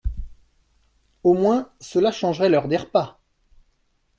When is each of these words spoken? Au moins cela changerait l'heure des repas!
Au 1.23 1.35
moins 1.35 1.69
cela 1.79 2.11
changerait 2.11 2.49
l'heure 2.49 2.67
des 2.67 2.77
repas! 2.77 3.19